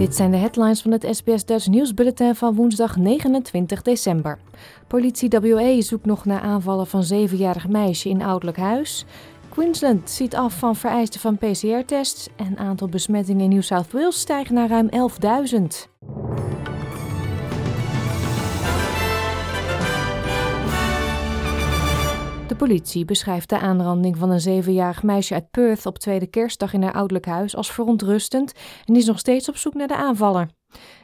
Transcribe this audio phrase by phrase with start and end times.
[0.00, 4.38] Dit zijn de headlines van het SBS Dutch nieuwsbulletin van woensdag 29 december.
[4.86, 9.04] Politie WA zoekt nog naar aanvallen van zevenjarig meisje in ouderlijk huis.
[9.48, 14.50] Queensland ziet af van vereisten van PCR-tests en aantal besmettingen in New South Wales stijgt
[14.50, 15.89] naar ruim 11.000.
[22.66, 26.92] politie beschrijft de aanranding van een zevenjarig meisje uit Perth op tweede kerstdag in haar
[26.92, 28.52] ouderlijk huis als verontrustend
[28.84, 30.50] en is nog steeds op zoek naar de aanvaller.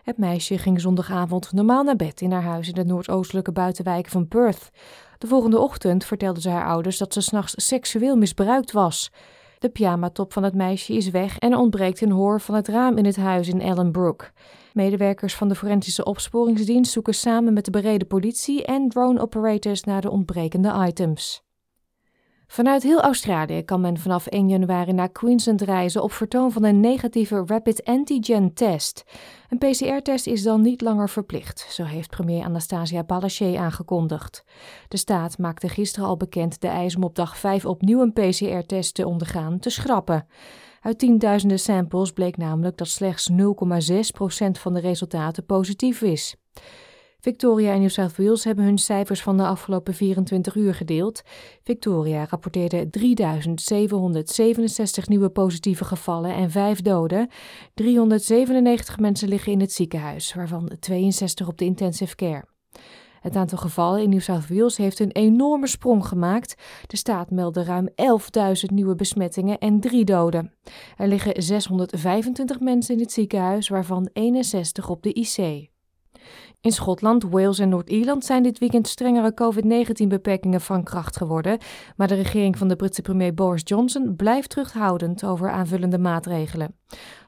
[0.02, 4.28] Het meisje ging zondagavond normaal naar bed in haar huis in de noordoostelijke buitenwijk van
[4.28, 4.70] Perth.
[5.18, 9.10] De volgende ochtend vertelde ze haar ouders dat ze s'nachts seksueel misbruikt was.
[9.58, 13.04] De pyjamatop van het meisje is weg en ontbreekt een hoor van het raam in
[13.04, 14.30] het huis in Ellenbrook.
[14.72, 20.00] Medewerkers van de Forensische Opsporingsdienst zoeken samen met de bereden politie en drone operators naar
[20.00, 21.44] de ontbrekende items.
[22.46, 26.80] Vanuit heel Australië kan men vanaf 1 januari naar Queensland reizen op vertoon van een
[26.80, 29.04] negatieve rapid antigen test.
[29.48, 34.44] Een PCR-test is dan niet langer verplicht, zo heeft premier Anastasia Palaszczuk aangekondigd.
[34.88, 38.94] De staat maakte gisteren al bekend de eis om op dag 5 opnieuw een PCR-test
[38.94, 40.26] te ondergaan te schrappen.
[40.80, 43.36] Uit tienduizenden samples bleek namelijk dat slechts 0,6%
[44.50, 46.36] van de resultaten positief is.
[47.26, 51.22] Victoria en New South Wales hebben hun cijfers van de afgelopen 24 uur gedeeld.
[51.62, 57.28] Victoria rapporteerde 3.767 nieuwe positieve gevallen en 5 doden.
[57.74, 62.44] 397 mensen liggen in het ziekenhuis, waarvan 62 op de intensive care.
[63.20, 66.54] Het aantal gevallen in New South Wales heeft een enorme sprong gemaakt.
[66.86, 67.94] De staat meldde ruim 11.000
[68.74, 70.52] nieuwe besmettingen en 3 doden.
[70.96, 75.74] Er liggen 625 mensen in het ziekenhuis, waarvan 61 op de IC.
[76.66, 81.58] In Schotland, Wales en Noord-Ierland zijn dit weekend strengere COVID-19-beperkingen van kracht geworden,
[81.96, 86.74] maar de regering van de Britse premier Boris Johnson blijft terughoudend over aanvullende maatregelen.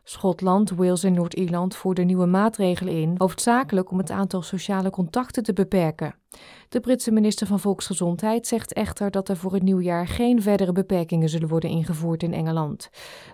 [0.04, 5.52] Schotland, Wales en Noord-Ierland voerden nieuwe maatregelen in, hoofdzakelijk om het aantal sociale contacten te
[5.52, 6.14] beperken.
[6.68, 11.28] De Britse minister van Volksgezondheid zegt echter dat er voor het nieuwjaar geen verdere beperkingen
[11.28, 12.88] zullen worden ingevoerd in Engeland.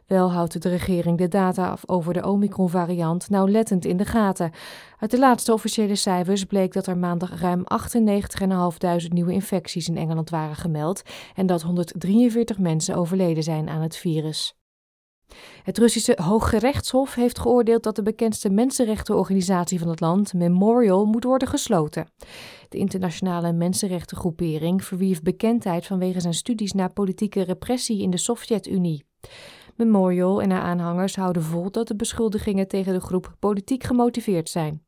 [0.07, 4.51] Wel houdt de regering de data over de Omicron-variant nauwlettend in de gaten.
[4.99, 7.65] Uit de laatste officiële cijfers bleek dat er maandag ruim
[9.05, 11.03] 98.500 nieuwe infecties in Engeland waren gemeld
[11.35, 14.55] en dat 143 mensen overleden zijn aan het virus.
[15.63, 21.49] Het Russische Hooggerechtshof heeft geoordeeld dat de bekendste mensenrechtenorganisatie van het land, Memorial, moet worden
[21.49, 22.09] gesloten.
[22.69, 29.05] De internationale mensenrechtengroepering verwierf bekendheid vanwege zijn studies naar politieke repressie in de Sovjet-Unie.
[29.77, 34.83] Memorial en haar aanhangers houden vol dat de beschuldigingen tegen de groep politiek gemotiveerd zijn.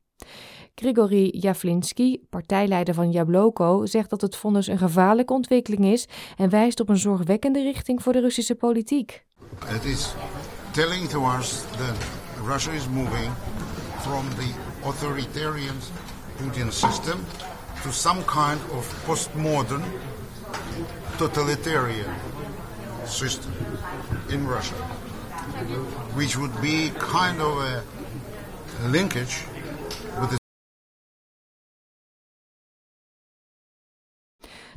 [0.75, 6.81] Grigory Javlinsky, partijleider van Jabloko, zegt dat het vonnis een gevaarlijke ontwikkeling is en wijst
[6.81, 9.25] op een zorgwekkende richting voor de Russische politiek.
[9.75, 10.14] It is
[10.72, 11.97] telling to us that
[12.47, 13.32] Russia is moving
[13.98, 14.53] from the
[14.84, 15.76] authoritarian
[16.37, 17.19] Putin system
[17.87, 19.85] to some kind of postmodern
[21.19, 22.13] totalitarian
[23.05, 23.53] system
[24.29, 24.75] in Russia,
[26.19, 27.85] which would be kind of a
[28.89, 29.45] linkage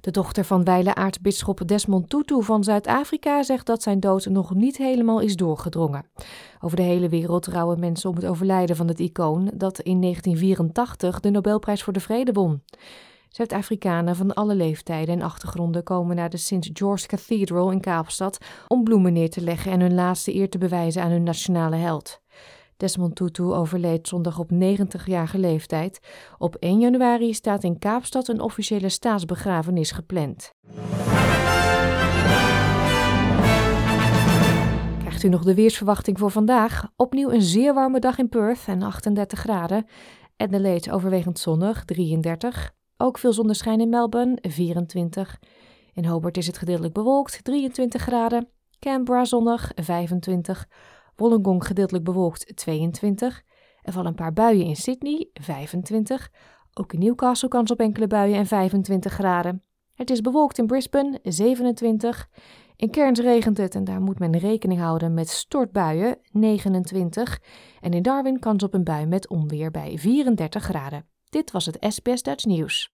[0.02, 4.78] De dochter van wijle aartsbisschop Desmond Tutu van Zuid-Afrika zegt dat zijn dood nog niet
[4.78, 6.06] helemaal is doorgedrongen.
[6.60, 11.20] Over de hele wereld rouwen mensen om het overlijden van het icoon dat in 1984
[11.20, 12.62] de Nobelprijs voor de Vrede won.
[13.30, 16.70] Zuid-Afrikanen van alle leeftijden en achtergronden komen naar de St.
[16.74, 18.38] George Cathedral in Kaapstad
[18.68, 22.22] om bloemen neer te leggen en hun laatste eer te bewijzen aan hun nationale held.
[22.80, 26.00] Desmond Tutu overleed zondag op 90-jarige leeftijd.
[26.38, 30.54] Op 1 januari staat in Kaapstad een officiële staatsbegrafenis gepland.
[35.00, 36.88] Krijgt u nog de weersverwachting voor vandaag?
[36.96, 39.86] Opnieuw een zeer warme dag in Perth en 38 graden.
[40.38, 42.72] Adelaide overwegend zonnig, 33.
[42.98, 45.40] Ook veel zonneschijn in Melbourne, 24.
[45.94, 48.48] In Hobart is het gedeeltelijk bewolkt, 23 graden.
[48.80, 50.68] Canberra zonnig, 25.
[51.20, 53.44] Wollongong gedeeltelijk bewolkt 22.
[53.82, 56.32] Er vallen een paar buien in Sydney 25.
[56.74, 59.64] Ook in Newcastle kans op enkele buien en 25 graden.
[59.94, 62.30] Het is bewolkt in Brisbane 27.
[62.76, 67.42] In Cairns regent het en daar moet men rekening houden met stortbuien 29.
[67.82, 71.06] En in Darwin kans op een bui met onweer bij 34 graden.
[71.30, 72.99] Dit was het SBS Dutch Nieuws.